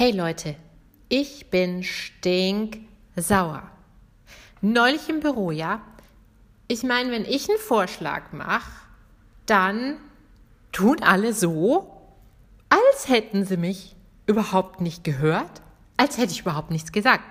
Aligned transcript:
Hey 0.00 0.12
Leute, 0.12 0.54
ich 1.08 1.50
bin 1.50 1.82
stinksauer. 1.82 3.68
Neulich 4.60 5.08
im 5.08 5.18
Büro, 5.18 5.50
ja? 5.50 5.80
Ich 6.68 6.84
meine, 6.84 7.10
wenn 7.10 7.24
ich 7.24 7.48
einen 7.48 7.58
Vorschlag 7.58 8.30
mache, 8.30 8.70
dann 9.46 9.96
tun 10.70 10.98
alle 11.02 11.32
so, 11.32 12.00
als 12.68 13.08
hätten 13.08 13.44
sie 13.44 13.56
mich 13.56 13.96
überhaupt 14.26 14.80
nicht 14.80 15.02
gehört, 15.02 15.62
als 15.96 16.16
hätte 16.16 16.30
ich 16.30 16.42
überhaupt 16.42 16.70
nichts 16.70 16.92
gesagt. 16.92 17.24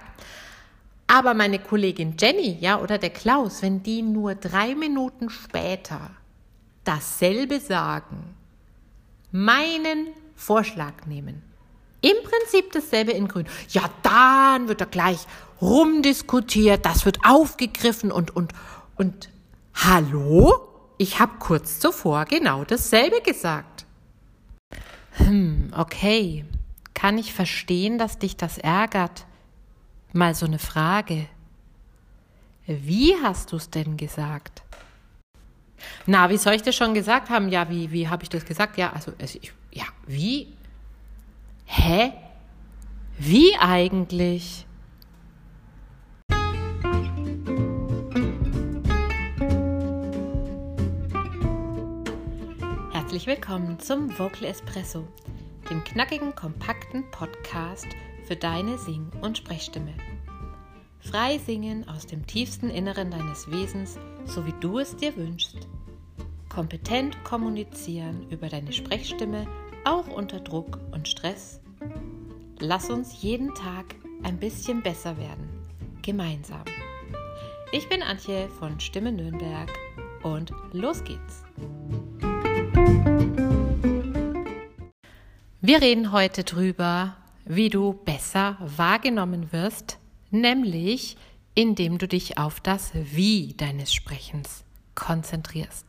Aber 1.07 1.33
meine 1.35 1.59
Kollegin 1.59 2.17
Jenny, 2.19 2.57
ja, 2.59 2.81
oder 2.81 2.97
der 2.97 3.11
Klaus, 3.11 3.61
wenn 3.61 3.81
die 3.81 4.01
nur 4.01 4.35
drei 4.35 4.75
Minuten 4.75 5.29
später 5.29 6.09
dasselbe 6.83 7.61
sagen, 7.61 8.35
meinen 9.31 10.07
Vorschlag 10.35 11.05
nehmen, 11.05 11.46
im 12.01 12.15
Prinzip 12.23 12.71
dasselbe 12.73 13.11
in 13.11 13.27
Grün. 13.27 13.47
Ja, 13.69 13.89
dann 14.03 14.67
wird 14.67 14.81
er 14.81 14.87
gleich 14.87 15.19
rumdiskutiert, 15.61 16.85
das 16.85 17.05
wird 17.05 17.19
aufgegriffen 17.25 18.11
und, 18.11 18.35
und, 18.35 18.53
und, 18.95 19.29
hallo? 19.73 20.53
Ich 20.97 21.19
habe 21.19 21.33
kurz 21.39 21.79
zuvor 21.79 22.25
genau 22.25 22.63
dasselbe 22.63 23.21
gesagt. 23.21 23.85
Hm, 25.11 25.71
okay. 25.75 26.45
Kann 26.93 27.17
ich 27.17 27.33
verstehen, 27.33 27.99
dass 27.99 28.17
dich 28.17 28.37
das 28.37 28.57
ärgert? 28.57 29.25
Mal 30.13 30.33
so 30.33 30.47
eine 30.47 30.57
Frage. 30.57 31.27
Wie 32.65 33.13
hast 33.21 33.51
du 33.51 33.57
es 33.57 33.69
denn 33.69 33.97
gesagt? 33.97 34.63
Na, 36.05 36.29
wie 36.29 36.37
soll 36.37 36.53
ich 36.53 36.63
das 36.63 36.75
schon 36.75 36.93
gesagt 36.93 37.29
haben? 37.29 37.49
Ja, 37.49 37.69
wie, 37.69 37.91
wie 37.91 38.07
habe 38.07 38.23
ich 38.23 38.29
das 38.29 38.45
gesagt? 38.45 38.77
Ja, 38.77 38.93
also, 38.93 39.13
ich, 39.19 39.53
ja, 39.71 39.85
wie? 40.07 40.56
Hä? 41.69 42.13
Wie 43.19 43.53
eigentlich? 43.59 44.65
Herzlich 52.93 53.27
willkommen 53.27 53.79
zum 53.79 54.17
Vocal 54.17 54.45
Espresso, 54.45 55.05
dem 55.69 55.83
knackigen, 55.83 56.33
kompakten 56.35 57.03
Podcast 57.11 57.87
für 58.25 58.37
deine 58.37 58.77
Sing- 58.77 59.11
und 59.21 59.37
Sprechstimme. 59.37 59.93
Frei 60.99 61.37
singen 61.37 61.85
aus 61.89 62.05
dem 62.05 62.25
tiefsten 62.25 62.69
Inneren 62.69 63.11
deines 63.11 63.51
Wesens, 63.51 63.99
so 64.23 64.45
wie 64.45 64.55
du 64.61 64.79
es 64.79 64.95
dir 64.95 65.17
wünschst. 65.17 65.67
Kompetent 66.47 67.21
kommunizieren 67.25 68.25
über 68.29 68.47
deine 68.47 68.71
Sprechstimme 68.71 69.45
auch 69.87 70.07
unter 70.07 70.41
Druck 70.41 70.79
und 70.91 71.07
Stress? 71.07 71.61
Lass 72.59 72.89
uns 72.89 73.21
jeden 73.21 73.53
Tag 73.55 73.95
ein 74.23 74.37
bisschen 74.37 74.81
besser 74.83 75.17
werden, 75.17 75.47
gemeinsam. 76.01 76.65
Ich 77.71 77.87
bin 77.87 78.03
Antje 78.03 78.49
von 78.59 78.79
Stimme 78.81 79.13
Nürnberg 79.13 79.69
und 80.23 80.51
los 80.73 81.03
geht's. 81.05 81.43
Wir 85.61 85.81
reden 85.81 86.11
heute 86.11 86.43
drüber, 86.43 87.15
wie 87.45 87.69
du 87.69 87.93
besser 87.93 88.57
wahrgenommen 88.59 89.53
wirst, 89.53 89.99
nämlich 90.31 91.15
indem 91.55 91.97
du 91.97 92.09
dich 92.09 92.37
auf 92.37 92.59
das 92.59 92.91
Wie 92.93 93.53
deines 93.53 93.93
Sprechens 93.93 94.65
konzentrierst. 94.95 95.85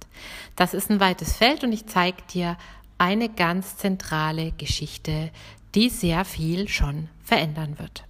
Das 0.55 0.75
ist 0.75 0.91
ein 0.91 1.01
weites 1.01 1.37
Feld 1.37 1.65
und 1.65 1.73
ich 1.73 1.87
zeige 1.87 2.23
dir 2.33 2.57
eine 2.99 3.29
ganz 3.29 3.77
zentrale 3.77 4.53
Geschichte, 4.53 5.31
die 5.75 5.89
sehr 5.89 6.25
viel 6.25 6.69
schon 6.69 7.09
verändern 7.23 7.79
wird. 7.79 8.05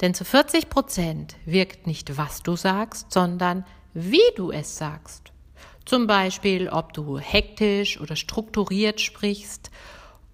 Denn 0.00 0.14
zu 0.14 0.24
40 0.24 0.68
Prozent 0.68 1.36
wirkt 1.46 1.86
nicht, 1.86 2.16
was 2.16 2.42
du 2.42 2.56
sagst, 2.56 3.12
sondern 3.12 3.64
wie 3.92 4.18
du 4.36 4.50
es 4.50 4.76
sagst. 4.76 5.32
Zum 5.84 6.06
Beispiel, 6.06 6.68
ob 6.68 6.92
du 6.92 7.18
hektisch 7.18 8.00
oder 8.00 8.16
strukturiert 8.16 9.00
sprichst, 9.00 9.70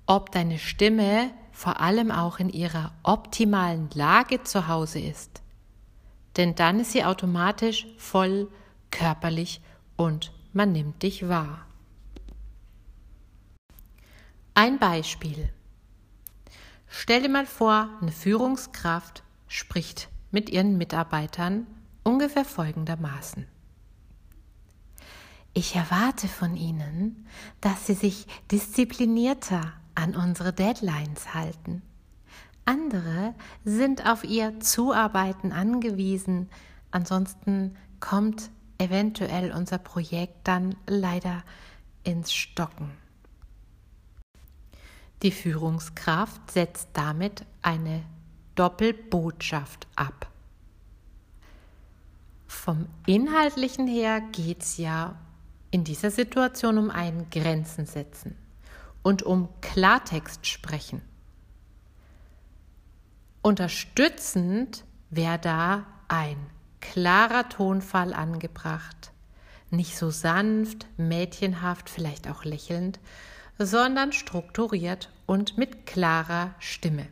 ob 0.06 0.32
deine 0.32 0.59
Stimme 0.59 1.31
vor 1.53 1.81
allem 1.81 2.10
auch 2.10 2.38
in 2.38 2.49
ihrer 2.49 2.93
optimalen 3.03 3.91
Lage 3.93 4.43
zu 4.43 4.69
Hause 4.69 5.00
ist. 5.00 5.43
Denn 6.37 6.54
dann 6.54 6.81
ist 6.81 6.93
sie 6.93 7.04
automatisch 7.04 7.87
voll 7.99 8.49
körperlich 8.91 9.60
und 9.97 10.32
man 10.53 10.72
nimmt 10.72 11.03
dich 11.03 11.28
wahr. 11.28 11.66
Ein 14.62 14.78
Beispiel. 14.78 15.48
Stell 16.87 17.22
dir 17.22 17.31
mal 17.31 17.47
vor, 17.47 17.88
eine 18.03 18.12
Führungskraft 18.12 19.22
spricht 19.48 20.10
mit 20.32 20.50
ihren 20.50 20.76
Mitarbeitern 20.76 21.66
ungefähr 22.04 22.44
folgendermaßen. 22.44 23.47
Ich 25.54 25.76
erwarte 25.76 26.28
von 26.28 26.59
Ihnen, 26.59 27.26
dass 27.62 27.87
Sie 27.87 27.94
sich 27.94 28.26
disziplinierter 28.50 29.72
an 29.94 30.15
unsere 30.15 30.53
Deadlines 30.53 31.32
halten. 31.32 31.81
Andere 32.66 33.34
sind 33.65 34.04
auf 34.04 34.25
Ihr 34.25 34.60
Zuarbeiten 34.60 35.53
angewiesen, 35.53 36.50
ansonsten 36.91 37.78
kommt 37.99 38.50
eventuell 38.76 39.53
unser 39.53 39.78
Projekt 39.78 40.47
dann 40.47 40.76
leider 40.87 41.44
ins 42.04 42.34
Stocken. 42.34 42.91
Die 45.22 45.32
Führungskraft 45.32 46.50
setzt 46.50 46.88
damit 46.94 47.44
eine 47.60 48.03
Doppelbotschaft 48.54 49.86
ab. 49.94 50.31
Vom 52.47 52.86
Inhaltlichen 53.06 53.86
her 53.86 54.22
geht 54.32 54.62
es 54.62 54.78
ja 54.78 55.16
in 55.70 55.84
dieser 55.84 56.10
Situation 56.10 56.78
um 56.78 56.91
ein 56.91 57.28
Grenzen 57.31 57.86
setzen 57.86 58.36
und 59.03 59.22
um 59.22 59.48
Klartext 59.60 60.47
sprechen. 60.47 61.03
Unterstützend 63.42 64.84
wäre 65.10 65.38
da 65.38 65.87
ein 66.08 66.37
klarer 66.81 67.48
Tonfall 67.48 68.12
angebracht, 68.12 69.12
nicht 69.70 69.97
so 69.97 70.10
sanft, 70.10 70.87
mädchenhaft, 70.97 71.88
vielleicht 71.88 72.28
auch 72.28 72.44
lächelnd, 72.44 72.98
sondern 73.66 74.12
strukturiert 74.12 75.10
und 75.26 75.59
mit 75.59 75.87
klarer 75.87 76.54
Stimme. 76.59 77.06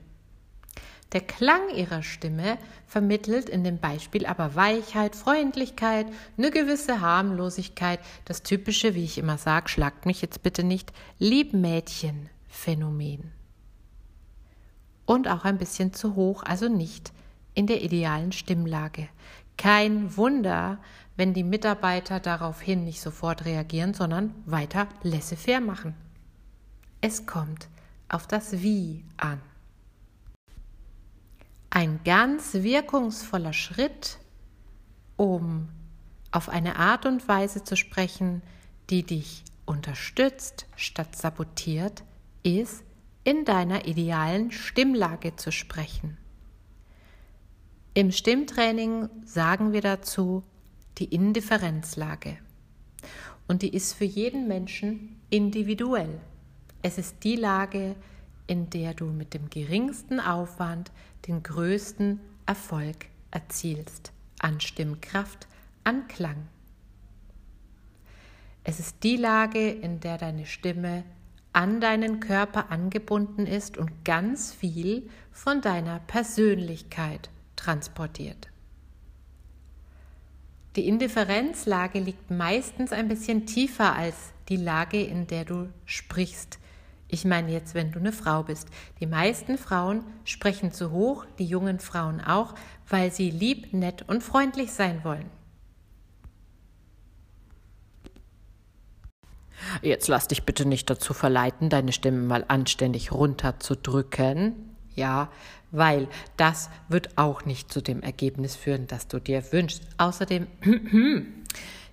Der 1.12 1.20
Klang 1.22 1.70
ihrer 1.74 2.02
Stimme 2.02 2.58
vermittelt 2.86 3.48
in 3.48 3.64
dem 3.64 3.78
Beispiel 3.78 4.26
aber 4.26 4.54
Weichheit, 4.54 5.16
Freundlichkeit, 5.16 6.06
eine 6.36 6.50
gewisse 6.50 7.00
Harmlosigkeit, 7.00 8.00
das 8.26 8.42
typische, 8.42 8.94
wie 8.94 9.04
ich 9.04 9.16
immer 9.16 9.38
sage, 9.38 9.70
schlagt 9.70 10.04
mich 10.04 10.20
jetzt 10.20 10.42
bitte 10.42 10.64
nicht, 10.64 10.92
Liebmädchen-Phänomen. 11.18 13.32
Und 15.06 15.28
auch 15.28 15.44
ein 15.44 15.56
bisschen 15.56 15.94
zu 15.94 16.14
hoch, 16.14 16.42
also 16.42 16.68
nicht 16.68 17.14
in 17.54 17.66
der 17.66 17.82
idealen 17.82 18.32
Stimmlage. 18.32 19.08
Kein 19.56 20.14
Wunder, 20.18 20.78
wenn 21.16 21.32
die 21.32 21.42
Mitarbeiter 21.42 22.20
daraufhin 22.20 22.84
nicht 22.84 23.00
sofort 23.00 23.46
reagieren, 23.46 23.94
sondern 23.94 24.34
weiter 24.44 24.88
laissez-faire 25.02 25.62
machen. 25.62 25.94
Es 27.00 27.26
kommt 27.26 27.68
auf 28.08 28.26
das 28.26 28.60
Wie 28.60 29.04
an. 29.16 29.40
Ein 31.70 32.00
ganz 32.04 32.54
wirkungsvoller 32.54 33.52
Schritt, 33.52 34.18
um 35.16 35.68
auf 36.32 36.48
eine 36.48 36.76
Art 36.76 37.06
und 37.06 37.28
Weise 37.28 37.62
zu 37.62 37.76
sprechen, 37.76 38.42
die 38.90 39.04
dich 39.04 39.44
unterstützt 39.64 40.66
statt 40.76 41.14
sabotiert, 41.14 42.02
ist, 42.42 42.82
in 43.22 43.44
deiner 43.44 43.86
idealen 43.86 44.50
Stimmlage 44.50 45.36
zu 45.36 45.52
sprechen. 45.52 46.16
Im 47.94 48.10
Stimmtraining 48.10 49.08
sagen 49.24 49.72
wir 49.72 49.82
dazu 49.82 50.42
die 50.98 51.04
Indifferenzlage. 51.04 52.38
Und 53.46 53.62
die 53.62 53.74
ist 53.74 53.92
für 53.92 54.04
jeden 54.04 54.48
Menschen 54.48 55.20
individuell. 55.30 56.20
Es 56.82 56.96
ist 56.96 57.24
die 57.24 57.36
Lage, 57.36 57.96
in 58.46 58.70
der 58.70 58.94
du 58.94 59.06
mit 59.06 59.34
dem 59.34 59.50
geringsten 59.50 60.20
Aufwand 60.20 60.92
den 61.26 61.42
größten 61.42 62.20
Erfolg 62.46 63.06
erzielst 63.30 64.12
an 64.38 64.60
Stimmkraft, 64.60 65.48
an 65.84 66.06
Klang. 66.06 66.48
Es 68.62 68.78
ist 68.78 69.02
die 69.02 69.16
Lage, 69.16 69.70
in 69.70 70.00
der 70.00 70.18
deine 70.18 70.46
Stimme 70.46 71.04
an 71.52 71.80
deinen 71.80 72.20
Körper 72.20 72.70
angebunden 72.70 73.46
ist 73.46 73.78
und 73.78 74.04
ganz 74.04 74.54
viel 74.54 75.08
von 75.32 75.60
deiner 75.60 75.98
Persönlichkeit 76.00 77.30
transportiert. 77.56 78.48
Die 80.76 80.86
Indifferenzlage 80.86 81.98
liegt 81.98 82.30
meistens 82.30 82.92
ein 82.92 83.08
bisschen 83.08 83.46
tiefer 83.46 83.96
als 83.96 84.32
die 84.48 84.56
Lage, 84.56 85.02
in 85.02 85.26
der 85.26 85.44
du 85.44 85.68
sprichst, 85.84 86.58
Ich 87.08 87.24
meine 87.24 87.50
jetzt, 87.50 87.74
wenn 87.74 87.90
du 87.90 87.98
eine 87.98 88.12
Frau 88.12 88.42
bist. 88.42 88.68
Die 89.00 89.06
meisten 89.06 89.56
Frauen 89.56 90.04
sprechen 90.24 90.72
zu 90.72 90.90
hoch, 90.90 91.24
die 91.38 91.46
jungen 91.46 91.80
Frauen 91.80 92.20
auch, 92.20 92.54
weil 92.86 93.10
sie 93.10 93.30
lieb, 93.30 93.72
nett 93.72 94.04
und 94.06 94.22
freundlich 94.22 94.72
sein 94.72 95.02
wollen. 95.04 95.30
Jetzt 99.82 100.08
lass 100.08 100.28
dich 100.28 100.44
bitte 100.44 100.66
nicht 100.66 100.88
dazu 100.88 101.14
verleiten, 101.14 101.70
deine 101.70 101.92
Stimme 101.92 102.18
mal 102.18 102.44
anständig 102.46 103.10
runterzudrücken. 103.12 104.54
Ja, 104.94 105.30
weil 105.70 106.08
das 106.36 106.70
wird 106.88 107.16
auch 107.16 107.44
nicht 107.44 107.72
zu 107.72 107.80
dem 107.80 108.02
Ergebnis 108.02 108.56
führen, 108.56 108.86
das 108.86 109.08
du 109.08 109.20
dir 109.20 109.52
wünschst. 109.52 109.82
Außerdem 109.96 110.46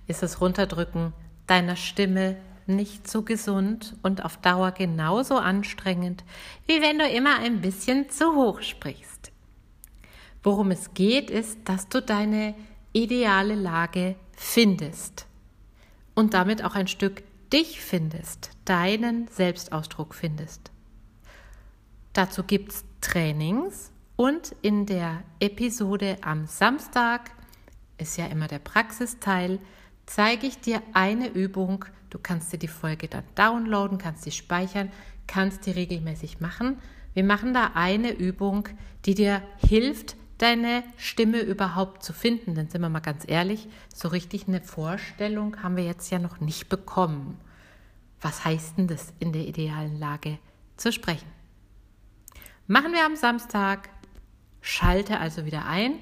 ist 0.06 0.22
das 0.22 0.40
Runterdrücken 0.40 1.12
deiner 1.46 1.76
Stimme 1.76 2.36
nicht 2.68 3.08
so 3.08 3.22
gesund 3.22 3.94
und 4.02 4.24
auf 4.24 4.36
Dauer 4.38 4.72
genauso 4.72 5.36
anstrengend, 5.36 6.24
wie 6.66 6.80
wenn 6.80 6.98
du 6.98 7.08
immer 7.08 7.38
ein 7.38 7.60
bisschen 7.60 8.10
zu 8.10 8.34
hoch 8.34 8.62
sprichst. 8.62 9.32
Worum 10.42 10.70
es 10.70 10.94
geht, 10.94 11.30
ist, 11.30 11.58
dass 11.64 11.88
du 11.88 12.00
deine 12.00 12.54
ideale 12.92 13.54
Lage 13.54 14.16
findest 14.32 15.26
und 16.14 16.34
damit 16.34 16.64
auch 16.64 16.74
ein 16.74 16.88
Stück 16.88 17.22
dich 17.52 17.80
findest, 17.80 18.50
deinen 18.64 19.28
Selbstausdruck 19.28 20.14
findest. 20.14 20.70
Dazu 22.12 22.42
gibt 22.42 22.72
es 22.72 22.84
Trainings 23.00 23.92
und 24.16 24.54
in 24.62 24.86
der 24.86 25.22
Episode 25.40 26.16
am 26.22 26.46
Samstag 26.46 27.30
ist 27.98 28.16
ja 28.16 28.26
immer 28.26 28.48
der 28.48 28.58
Praxisteil, 28.58 29.58
zeige 30.06 30.46
ich 30.46 30.60
dir 30.60 30.82
eine 30.92 31.28
Übung. 31.28 31.84
Du 32.10 32.18
kannst 32.18 32.52
dir 32.52 32.58
die 32.58 32.68
Folge 32.68 33.08
dann 33.08 33.24
downloaden, 33.34 33.98
kannst 33.98 34.22
sie 34.22 34.30
speichern, 34.30 34.90
kannst 35.26 35.66
die 35.66 35.72
regelmäßig 35.72 36.40
machen. 36.40 36.78
Wir 37.12 37.24
machen 37.24 37.52
da 37.52 37.72
eine 37.74 38.12
Übung, 38.12 38.68
die 39.04 39.14
dir 39.14 39.42
hilft, 39.58 40.16
deine 40.38 40.84
Stimme 40.96 41.40
überhaupt 41.40 42.02
zu 42.02 42.12
finden. 42.12 42.54
Denn 42.54 42.68
sind 42.68 42.82
wir 42.82 42.88
mal 42.88 43.00
ganz 43.00 43.24
ehrlich, 43.26 43.68
so 43.94 44.08
richtig 44.08 44.48
eine 44.48 44.60
Vorstellung 44.60 45.62
haben 45.62 45.76
wir 45.76 45.84
jetzt 45.84 46.10
ja 46.10 46.18
noch 46.18 46.40
nicht 46.40 46.68
bekommen. 46.68 47.38
Was 48.20 48.44
heißt 48.44 48.78
denn 48.78 48.86
das 48.86 49.12
in 49.18 49.32
der 49.32 49.46
idealen 49.46 49.98
Lage 49.98 50.38
zu 50.76 50.92
sprechen? 50.92 51.28
Machen 52.66 52.92
wir 52.92 53.04
am 53.04 53.16
Samstag. 53.16 53.88
Schalte 54.60 55.20
also 55.20 55.44
wieder 55.46 55.66
ein 55.66 55.92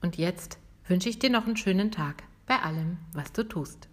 und 0.00 0.16
jetzt 0.16 0.58
wünsche 0.86 1.08
ich 1.08 1.18
dir 1.18 1.30
noch 1.30 1.46
einen 1.46 1.56
schönen 1.56 1.90
Tag 1.90 2.22
bei 2.46 2.60
allem, 2.60 2.98
was 3.12 3.32
du 3.32 3.42
tust. 3.42 3.88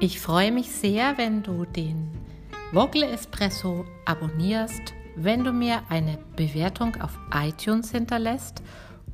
Ich 0.00 0.20
freue 0.20 0.52
mich 0.52 0.70
sehr, 0.70 1.16
wenn 1.16 1.42
du 1.42 1.64
den 1.64 2.10
Vocal 2.72 3.04
Espresso 3.04 3.86
abonnierst, 4.04 4.92
wenn 5.16 5.44
du 5.44 5.52
mir 5.52 5.82
eine 5.88 6.18
Bewertung 6.36 7.00
auf 7.00 7.18
iTunes 7.32 7.90
hinterlässt 7.90 8.62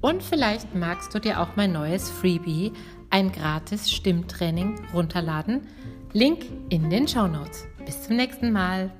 und 0.01 0.23
vielleicht 0.23 0.75
magst 0.75 1.15
du 1.15 1.19
dir 1.19 1.41
auch 1.41 1.57
mein 1.57 1.73
neues 1.73 2.11
Freebie, 2.11 2.73
ein 3.11 3.31
gratis 3.33 3.91
Stimmtraining, 3.91 4.81
runterladen. 4.95 5.67
Link 6.13 6.47
in 6.71 6.91
den 6.91 7.07
Show 7.07 7.27
Notes. 7.27 7.67
Bis 7.85 8.03
zum 8.05 8.17
nächsten 8.17 8.51
Mal. 8.51 8.91